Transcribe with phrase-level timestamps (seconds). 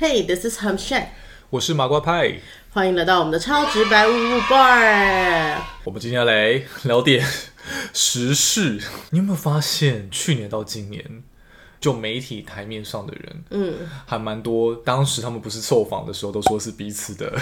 [0.00, 1.08] Hey, this is Ham Shan，
[1.50, 5.58] 我是麻瓜派，欢迎来到我们的超直白呜呜 bar。
[5.84, 7.22] 我们今天要来聊点
[7.92, 8.80] 时事。
[9.10, 11.22] 你有没有发现，去年到今年，
[11.78, 13.74] 就媒体台面上的人，嗯，
[14.06, 14.74] 还蛮多。
[14.74, 17.38] 当时他们不是受访的时候，都说是彼此的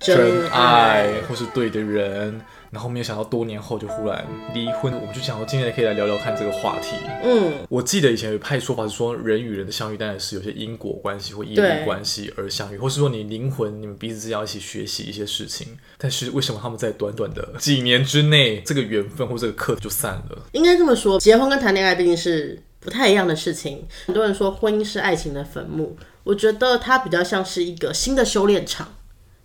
[0.00, 2.40] 真爱或是对的人。
[2.70, 4.24] 然后没有想到多年后就忽然
[4.54, 6.94] 离婚，我们就想说今天可以来聊聊看这个话题。
[7.24, 15.66] 嗯，我记得以前有一派说法是说人与人的相遇当然是有些因果关系或业力关系而相遇，或是说你灵魂你们彼此之间要一起学习一些事情。
[15.98, 20.38] 但是为什么他们在短短的几年之内，这个缘分或这个课就散了？
[20.52, 23.84] 应该这么说，结婚跟谈恋爱毕竟是不太一样的事情。
[24.06, 28.94] 很多人说婚姻是爱情的坟墓，我觉得它比较像是一个新的修炼场。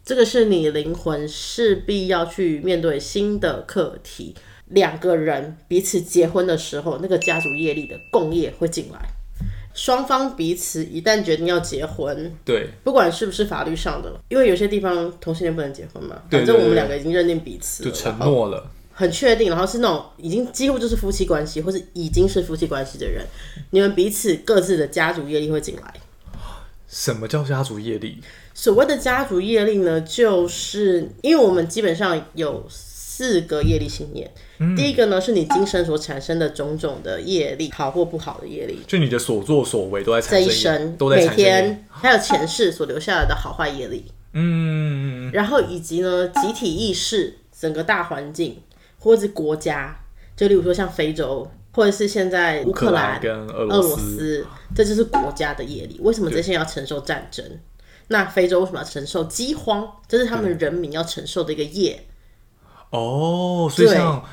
[0.05, 4.36] 这个是你灵魂势必要去面对新的课题。
[4.68, 9.00] 两个人彼此结婚的时候，那个家族业力的共业会进来。
[9.73, 23.25] 双方彼此一旦决定要结婚，对，不管是不是法律上的，因为有些地方同性恋不能结婚嘛，反正我们两个已经认定彼此，就承诺了，很确定，然后是那种已经几乎就是夫妻关系，或是已经是夫妻关系的人，
[23.72, 25.94] 你们彼此各自的家族业力会进来。
[26.88, 28.22] 什么叫家族业力？
[28.56, 34.31] 所谓的家族业力呢，就是因为我们基本上有四个业力信念。
[34.78, 44.06] 第一个呢，是你今生所产生的种种的业力，好或不好的业力，就你的所作所为都在这一生，都在每天，还有前世所留下来的好坏业力。
[44.31, 48.62] 嗯，然后以及呢，集体意识，整个大环境，
[48.97, 50.00] 或者是国家，
[50.38, 56.00] 就例如说像非洲，或者是现在乌克兰跟俄罗斯，这就是国家的业力。
[56.02, 57.45] 为什么这些要承受战争？
[58.08, 59.88] 那非洲为什么要承受饥荒？
[60.08, 62.06] 这是他们人民要承受的一个业。
[62.92, 63.88] 哦，所以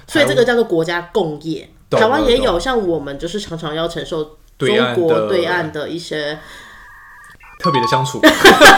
[0.06, 1.68] 所以这个叫做国家共业。
[1.90, 6.38] 台湾也有，像我们就是常常要承受中国对岸的一些
[7.58, 8.20] 特别的相处。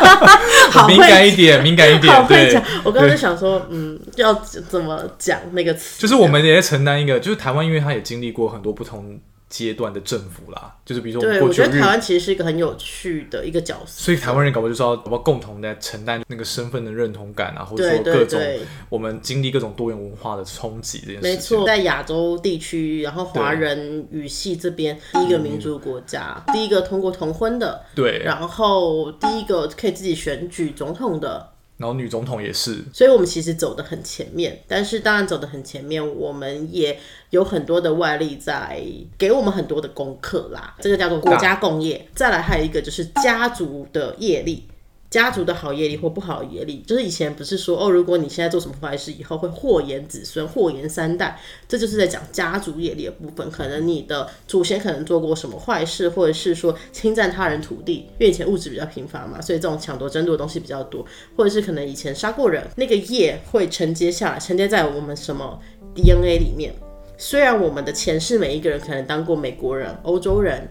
[0.71, 2.27] 好敏感一点，敏感一点。
[2.27, 6.01] 对，我刚刚就想说，嗯，要怎么讲那个词？
[6.01, 9.21] 就是我们也在承担一个，就是台湾，因为他也经历过很多不同。
[9.55, 18.41] 阶段的政府啦，就是比如说，对我觉得台湾其实是一个很有趣的一个角色，所以台湾人搞不好就是要共同的承担那个身份的认同感啊，或者说各种
[18.89, 21.31] 我们经历各种多元文化的冲击这件事情。
[21.31, 31.54] 没错，在亚洲地区，然后华人语系这边，第一个民族国家，第一个通过同婚的，对，然后第一个可以自己选举总统的。
[31.77, 36.99] 然后女总统也是，所以我们其实走得很前面，但是当然走得很前面，我们也
[37.31, 38.81] 有很多的外力在
[39.19, 40.77] 给我们很多的功课啦。
[40.81, 44.69] 这个叫做国家共业，再来还有一个就是家族的业力。
[45.15, 51.39] 家族的好业力或不好业力，就是以前不是说哦，如果你现在做什么坏事，以后会祸延子孙、祸延三代，
[51.69, 53.49] 这就是在讲家族业力的部分。
[53.49, 65.61] 可能你的祖先可能做过什么坏事，或者是说侵占他人土地，因为以前物质比较贫乏嘛，所以这种抢夺争夺的东西比较多，或者是可能以前杀过人，那个业会承接下来，承接在我们什么
[65.95, 66.75] DNA 里面。
[67.17, 70.69] 虽然我们的前世每一个人可能当过美国人、欧洲人。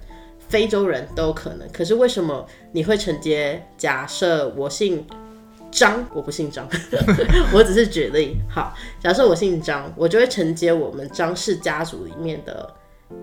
[0.53, 3.59] 非洲人都有可能，可是为什么你会承接？
[3.75, 5.03] 假设我姓
[5.71, 6.69] 张，我不姓张，
[7.51, 8.37] 我只是举例。
[8.47, 8.71] 好，
[9.01, 12.71] 假设我姓张，我就会承接我们张氏家族里面的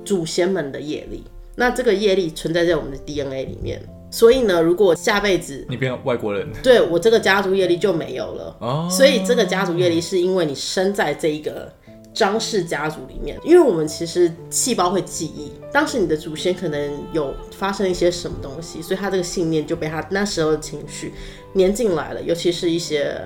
[0.05, 1.23] 祖先们的业力。
[1.55, 3.81] 那这个业力存在在我们的 DNA 里面，
[4.11, 8.57] 所以呢，如果下辈子你变外国人，对我这个家族业力就没有了。
[8.59, 11.73] 哦，所以这个家族业力是因为你生在这一个。
[12.13, 21.13] 张氏家族里面，因为我们其实细胞会记忆，当时你的祖先可能有发生一些什么东西，所以他这个信念就被他那时候的情绪
[21.55, 22.21] 粘进来了。
[22.23, 23.17] 尤其是一些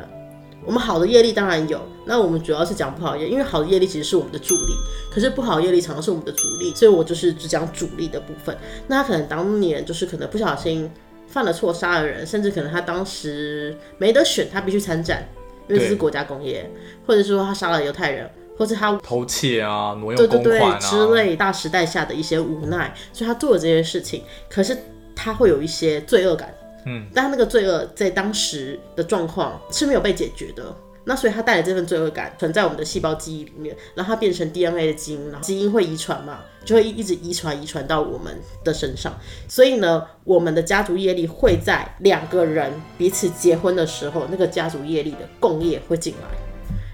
[0.67, 4.75] 我们好的业力当然有，那我们主要是讲不好业，因为好的业力其实是我们的助力，
[5.11, 8.57] 可是不好业力常常是我们的主力，所以我就是只讲主力的部分。
[8.87, 10.91] 那他可能当年就是可能不小心
[11.27, 15.27] 犯了错杀了人，甚至可能他当时没得选，他必须参战，
[15.69, 16.71] 因为这是国家工业，
[17.07, 18.31] 或者说他杀了犹太人。
[18.57, 24.23] 或者他偷窃啊，挪用公款啊之类，大时代下的一些无奈，所以他做了这些事情。
[24.49, 24.77] 可是
[25.15, 26.55] 他会有一些罪恶感，
[26.87, 30.75] 嗯，但他那个罪恶在当时的状况是没有被解决的。
[31.07, 38.35] 那所以他带着这份罪恶感存在我们的细胞记忆里面，然后它变成 DNA 的基因，然后基因会遗传嘛，就会一直遗传遗传到我们
[38.65, 39.13] 的身上。
[39.47, 46.44] 所以呢，我们的家族业力会在两个人彼此结婚的时候，那个家族业力的共业会进来。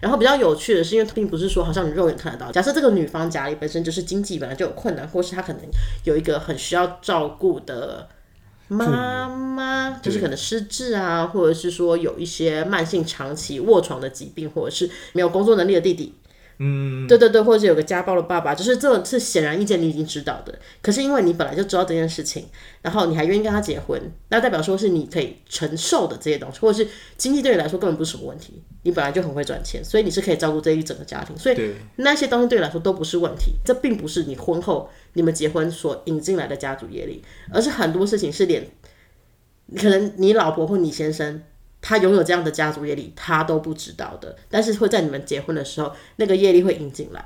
[0.00, 2.50] 然后比较有趣的是，因为并不是说好像你肉眼看得到。
[2.50, 5.62] 假设这个女方家里本身就是经济本来就有困难，或是她可能
[6.04, 8.08] 有一个很需要照顾的
[8.68, 16.14] 妈妈，就是可能失智啊，或者是说有一些慢性长期卧床的疾病，或者是没有工作能力的弟弟，
[16.62, 22.44] 嗯，对对对，或者有个家暴的爸爸，就是这种是显然意见你已经知道的，可是因为你本来就知道这件事情，
[22.82, 23.98] 然后你还愿意跟他结婚，
[24.28, 38.68] 那代表说是你可以承受的这些东西，或者是经济对你来说根本不是什么问题，你本来就很会赚钱，所以你是可以照顾这一整个家庭，所以那些东西对你来说都不是问题，这并不是你婚后你们结婚所引进来的家族业力，而是很多事情是连
[39.78, 41.42] 可能你老婆或你先生。
[41.82, 44.36] 他拥有这样的家族业力，他都不知道的。
[44.48, 47.24] 但是会在你们结婚的时候，那个业力会引进来，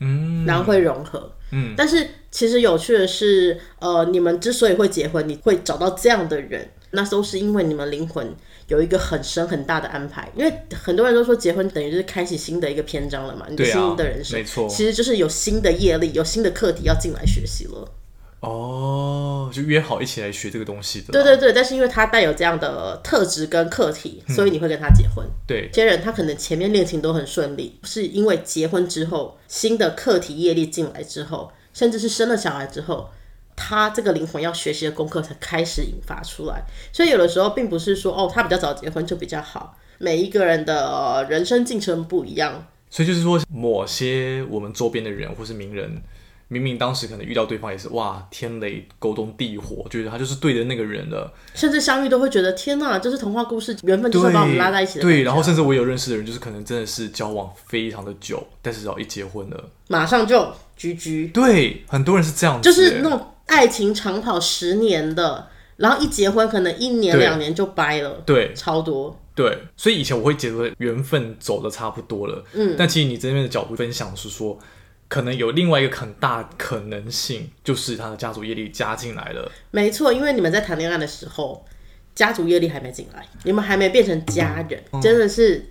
[0.00, 1.74] 嗯，然后会融合，嗯。
[1.76, 8.34] 但是其实有趣的是，呃，你们之所以会结婚，你会找到这样的人，那都是因为你们灵魂
[8.68, 10.30] 有一个很深很大的安排。
[10.36, 17.94] 因为很多人都说结婚等于就是开启新的一个篇章了嘛，你的新的人生，没错，其实就是有新的业力，有新的课题要进来学习了。
[18.40, 21.06] 哦，就约好一起来学这个东西的。
[21.12, 25.26] 对对对，但是因为他带有这样的特质跟课题，所以你会跟他结婚。
[25.44, 33.10] 对，些人他可能前面恋情都很顺利，是因为结婚之后新的课题业力进来之后，甚至是生了小孩之后，
[33.56, 36.62] 他这个灵魂要学习的功课才开始引发出来。
[36.92, 42.68] 所以有的时候并不是说哦，他比较早结婚就比较好，每一个人的人生进程不一样。
[42.88, 46.00] 所以就是说，某些我们周边的人或是名人。
[46.50, 55.02] 明明当时可能遇到对方也是哇天雷勾动地火，觉得他就是对的那个人了，甚至相遇都会觉得天哪，这是童话故事，缘分就是把我们拉在一起的。
[55.02, 61.26] 对，然后甚至我有认识的人，就是可能真的是交往非常的久，但是只要一结婚了，马上就居居。
[61.28, 69.20] 对，很多人是这样，就是那种爱情长跑十年的，然后一结婚可能一年两年就掰了，对，超多。
[69.34, 74.58] 对，所以以前我会觉得缘分走的差不多了，嗯，但其实你这边的角度分享是说。
[75.08, 79.50] 可能有另外一个很大可能性，就是他的家族业力加进来了。
[79.70, 81.64] 没错，因为你们在谈恋爱的时候，
[82.14, 85.70] 家族业力还没进来，你们还没变成家人，真的是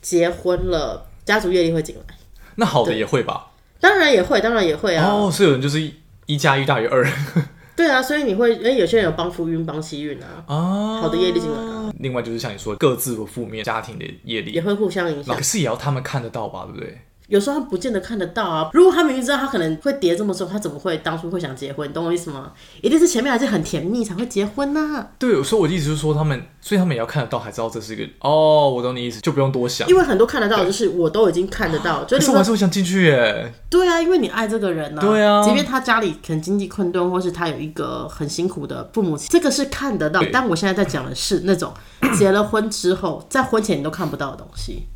[0.00, 2.14] 结婚了，家族业力会进来。
[2.56, 3.50] 那好的也会吧？
[3.80, 5.06] 当然也会，当然也会啊。
[5.06, 5.90] 哦，是有人就是
[6.26, 7.06] 一加一大于二。
[7.74, 10.44] 对啊，所以你会，因为有些人有帮夫运、帮妻运啊。
[10.46, 11.92] 哦，好的业力进来啊。
[11.98, 17.00] 另外就是像你说，各自的负面家庭的业力也会互相影响，可是也要他们看得到吧，对不对？
[17.32, 18.68] 有时候他不见得看得到啊。
[18.74, 21.88] 如果他明明知道他可能会跌这么重，他怎么会当初会想结婚？
[21.88, 22.52] 你懂我意思吗？
[22.82, 25.08] 一定是前面还是很甜蜜才会结婚呢。
[25.18, 28.68] 对，所以我的意思就是说，他们，所以他们也要看得到，还知道这是一个哦。
[28.68, 29.88] 我懂你意思，就不用多想。
[29.88, 32.04] 因为很多看得到，就是我都已经看得到。
[32.04, 33.50] 可是我还是会想进去耶。
[33.70, 35.00] 对啊，因为你爱这个人呢。
[35.00, 35.42] 对啊。
[35.42, 40.20] 即便他家里可能经济困顿，或是他有一个很辛苦的父母亲，这个是看得到。
[40.30, 41.72] 但我现在在讲的是那种
[42.18, 44.86] 结了婚之后，在婚前你都看不到的东西。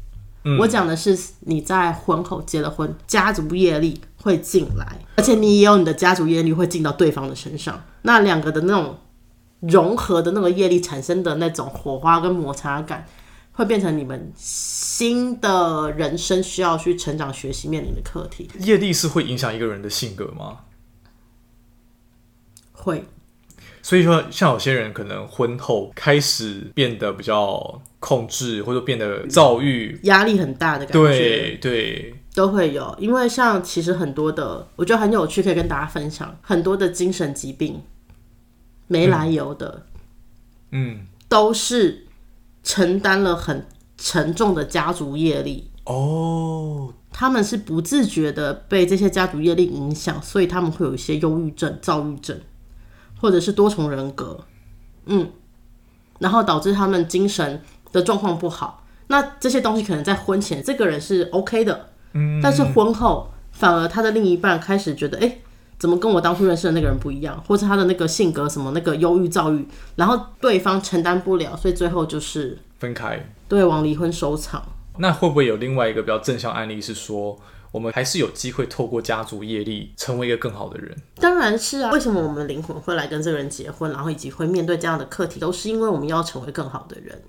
[0.61, 8.99] 我讲的是你在婚后结了婚，家族业力会进来，而且你也有你的家族业力会进到对方的身上，那两个的那种
[9.61, 13.07] 融合的那个业力产生的那种火花跟摩擦感，
[13.53, 18.49] 会变成你们新的人生需要去成长学习面临的课题。
[18.61, 20.61] 业力是会影响一个人的性格吗？
[22.73, 23.05] 会。
[23.87, 32.97] 所以说，像有些人可能婚后开始变得比较控制，或者变得躁郁、压力很大的感觉，对对，都会有。
[32.99, 37.81] 因为像其实很多的，我觉得很有趣，可以跟大家分享很多的精神疾病，
[38.89, 39.87] 没来由的，
[40.73, 42.07] 嗯，都是
[42.65, 46.93] 承担了很沉重的家族业力哦。
[47.13, 52.37] 他们是不自觉的被这些家族业力影响，所以他们会有一些忧郁症、躁郁症。
[53.21, 54.39] 或者是多重人格，
[55.07, 55.31] 嗯，
[56.19, 58.85] 然后导致他们精神的状况不好。
[59.09, 65.39] 那这些东西可能在婚前这个人是 OK 的，嗯，但是婚后反而他的另一半开始觉得，哎，
[65.79, 67.43] 怎么跟我当初认识的那个人不一样？
[67.47, 74.63] 或者他的那个性格什么那个忧郁躁郁，然后对方承担不了，所以最后就是分开，对，往离婚收场。
[74.99, 77.39] 那会不会有另外一个比较正向案例是说？
[77.77, 80.97] 我们还是有机会透过家族业力成为一个更好的人。
[81.17, 87.23] 当然是啊，为什么我们灵魂会来跟这个人结婚，然后以及会面对这样的课题，都是因为我们要成为更好的人。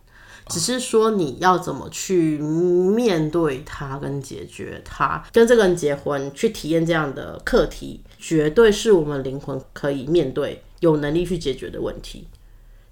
[0.47, 12.25] 只是说你要怎么去面对他，跟解决他，跟这个人结婚，去体验这样的课题，绝对是我们灵魂可以面对、有能力去解决的问题。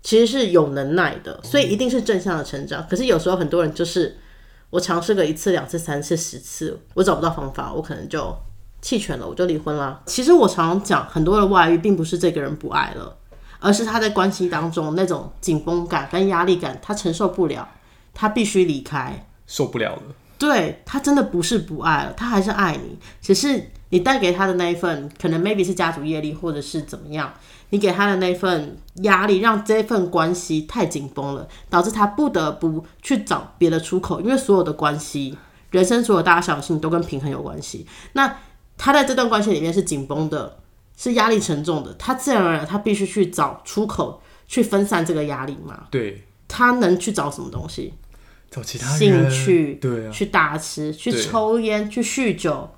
[0.03, 2.85] 其实是有能耐的，所以一定是正向的成长。
[2.89, 4.17] 可是有时候很多人就是。
[4.75, 8.35] 我尝试个一次、两次、三次、十次，我找不到方法，我可能就
[8.81, 10.01] 弃权了，我就离婚了。
[10.05, 13.15] 其实我常常讲，很多的外遇并不是这个人不爱了，
[13.61, 17.65] 而是他在关系当中那种紧绷感跟压力感，他承受不了，
[18.13, 20.01] 他必须离开，受不了了。
[20.37, 27.33] 对他真的不是不爱了，他还是爱你，只是你带给他的那一份，可能 maybe 是家族业力，或者是怎么样。
[27.69, 34.21] 你给他的那份压力，让这份关系太紧绷了，导致他不得不去找别的出口。
[34.21, 35.35] 因为所有的关系，
[35.71, 37.85] 人生所有大小事情都跟平衡有关系。
[38.13, 38.37] 那
[38.77, 40.59] 他在这段关系里面是紧绷的，
[40.95, 45.85] 是压力沉重的，他自然而然他必须去找出口，去分散这个压力嘛。
[45.89, 47.93] 对，他能去找什么东西？
[48.55, 52.69] 找其他兴趣，对啊，去大吃，去抽烟，去酗酒，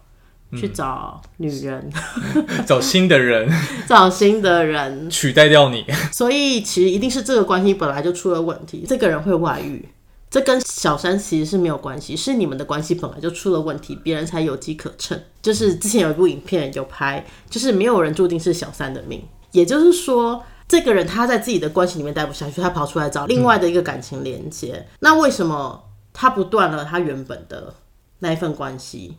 [0.54, 1.88] 去找女人，
[2.66, 3.48] 找新的人，
[3.88, 5.86] 找新的人取代掉你。
[6.12, 9.88] 所以其实一定是这个关系本来就出了问题，这个人会外遇。
[10.32, 15.22] 这跟小三其实是没有关系，是你们的关系本来就出了问题，别人才有机可乘。
[15.44, 19.24] 就是之前有一部影片有拍，就是没有人注定是小三的命。
[19.52, 24.88] 也就是说，这个人他在自己的关系里面待不下去，他跑出来找另外的一个感情连接。
[25.00, 27.74] 那为什么他不断了他原本的
[28.20, 29.18] 那一份关系？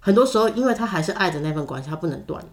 [0.00, 2.44] 很多时候，因为他还是爱着那份关系，他不能断。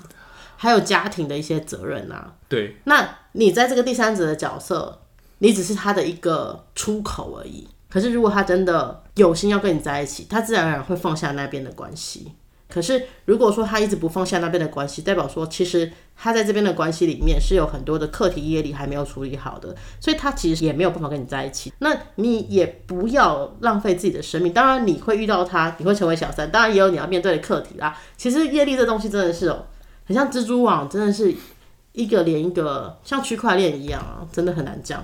[0.55, 2.33] 还有家庭的一些责任啊。
[2.47, 2.77] 对。
[2.85, 5.01] 那你在这个第三者的角色，
[5.39, 7.67] 你只是他的一个出口而已。
[7.89, 12.31] 可是，如果他真的有心要跟你在一起，他自然而然会放下那边的关系。
[12.71, 21.73] 可是，如果说他一直不放下那边的关系，代表说其实他在这边的关系里面是有很多的课题业力还没有处理好的，所以他其实也没有办法跟你在一起。
[21.79, 24.53] 那你也不要浪费自己的生命。
[24.53, 27.97] 当然，你会遇到他，你会成为小三，当然也有你要面对的课题啦。
[28.15, 29.65] 其实业力这东西真的是哦，
[30.05, 31.33] 很像蜘蛛网，真的是
[31.91, 35.03] 一个连一个，像区块链一样啊，真的很难讲。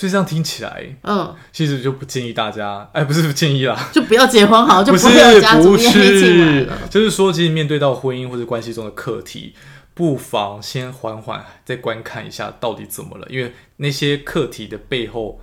[0.00, 9.54] 所以这样听起来，嗯，其实就不建议大家，哎，不是不建议啦， 就不要结婚好，就不是不是，就是说，其实面对到婚姻或者关系中的课题，
[9.92, 15.38] 不妨先缓缓，再观看一下到底怎么了，因为那些课题的背后，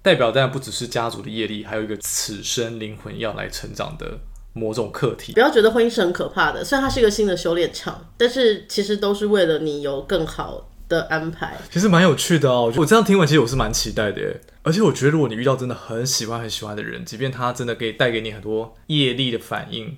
[0.00, 4.20] 代表当然不只是家族的业力，还有一个此生灵魂要来成长的
[4.54, 5.34] 某种课题。
[5.34, 10.70] 不要觉得婚姻是很可怕的，虽然它是一个新的修炼场，但是其实都是为了你有更好。
[10.92, 14.40] 的安排其实蛮有趣的哦，我这样听完，其实我是蛮期待的。
[14.62, 19.96] 而且我觉得，如果你遇到真的很喜欢、很喜欢的人，即便他真的可以带给你很多业力的反应，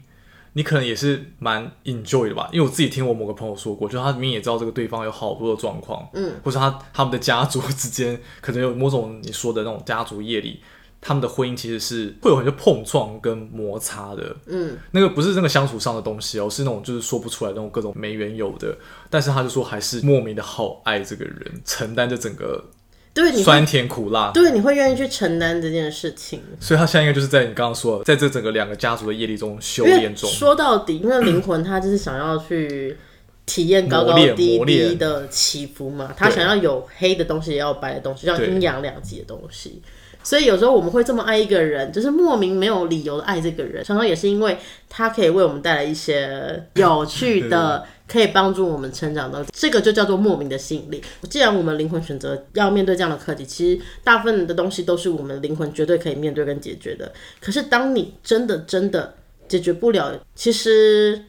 [0.52, 2.48] 你可能也是蛮 enjoy 的吧。
[2.52, 10.60] 因为我自己听我某个朋友说过，就他明明也知道这个对方有好多的状况，嗯，或者他他们的家族之间可能有某种你说的那种家族业力。
[11.06, 18.74] 他们的婚姻其实是会有很多碰撞跟摩擦的，嗯，那个不是那个相处上的东西哦，是那种就是说不出来那种各种没缘由的。
[19.10, 22.64] 但是他就说还是莫名的好爱这个人，承担着整个
[23.12, 26.40] 对酸甜苦辣，对，你会愿意去承担这件事情。
[26.58, 30.30] 所以他现在应该就是在你刚刚说，在这整个两个家族的业力中修炼中。
[30.30, 32.96] 说到底，因为灵魂他就是想要去
[33.44, 39.82] 体验高高低低的起伏嘛，他想要有黑的东西，也要白的东西，要阴阳两极的东西。
[40.24, 51.00] 所以有时候我们会这么爱一个人，就是莫名没有理由的爱这个人，常常也是因为他可以为我们带来一些有趣的，可以帮助我们成长的，这个就叫做莫名的吸引力。
[51.30, 57.12] 既然我们灵魂选择要面对这样的课题，其实大部分的东西都是我们灵魂绝对可以面对跟解决的。
[57.40, 59.14] 可是当你真的真的
[59.46, 61.26] 解决不了，其实。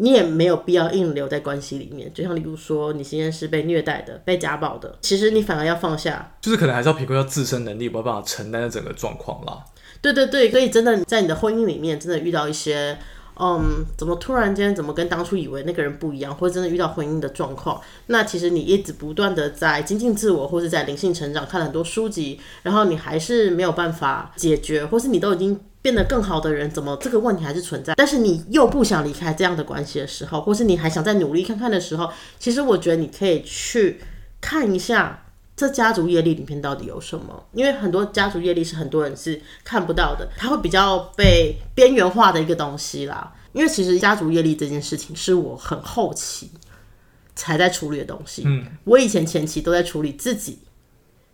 [0.00, 9.64] 你也没有必要硬留在关系里面，就像例如说，你现在是被虐待的、被家暴的，其实你反而要放下，就是可能还是要评估要自身能力，没有办法承担的整个状况啦。
[10.00, 12.96] 对对对，所以真的在你的婚姻里面，真的遇到一些，
[13.40, 25.60] 嗯，怎么突然间怎么跟当初以为那个人不一样，或者真的遇到婚姻的状况，那其实你一直不断的在精进自我，或是在灵性成长，看了很多书籍，然后你还是没有办法解决，或是你都已经。
[25.80, 27.94] 变得更好的人，怎么这个问题还是存在？
[27.94, 34.00] 但是你又不想离开这样的关系的时候，或是你还想再努力看看的时候，其实我觉得你可以去
[34.40, 35.26] 看一下
[35.58, 37.44] 这家族业力里面到底有什么。
[37.52, 43.34] 因为很多家族业力是很多人是看不到的，它会比较被边缘化的一个东西啦。
[43.52, 46.50] 因为其实家族业力这件事情是我很后期
[47.34, 48.44] 才在处理的东西。
[48.46, 50.60] 嗯，我以前前期都在处理自己。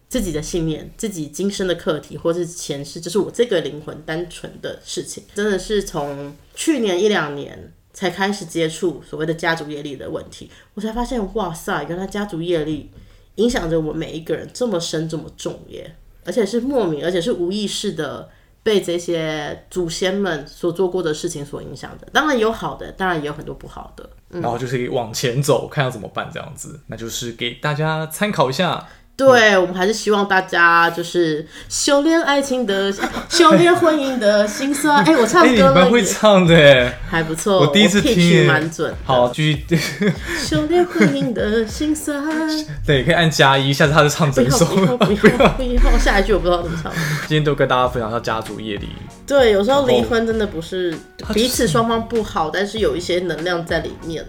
[0.06, 12.92] 自己的信念、自己今生的课题，或是前世，就是我这个灵魂单纯的事情，真的是从去年一两年才开始接触所谓的家族业力的问题，我才发现，哇塞，原来家族业力
[13.36, 18.28] 影响着我们每一个人这么深、这么重耶，而且是莫名，而且是无意识的
[18.62, 22.08] 被这些祖先们所做过的事情所影响的。
[22.12, 24.08] 当然有好的，当然也有很多不好的。
[24.28, 28.86] 然后就是往前走，看要怎么办这样子，那就是给大家参考一下。
[29.16, 32.92] 对我们还是希望大家就是修炼爱情的，
[33.30, 35.02] 修炼婚姻的心酸。
[35.06, 37.60] 哎，我唱歌蛮会唱的，还不错。
[37.60, 38.92] 我第一次听，蛮准。
[39.04, 40.12] 好，继续。
[40.36, 42.24] 修炼婚姻的心酸。
[42.84, 44.66] 对，可以按加一，下次他就唱整首。
[44.66, 46.92] 不要不要不要，下一句我不知道怎么唱。
[47.28, 48.88] 今天都跟大家分享到家族业力。
[49.26, 50.92] 对，有时候离婚真的不是
[51.32, 54.24] 彼此双方不好，但是有一些能量在里面。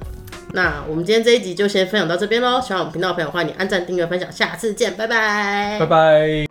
[0.56, 6.36] 那我们今天这一集就先分享到这边喽，喜欢我们频道的朋友，欢迎你按赞、订阅、分享，下次见，拜拜，拜拜。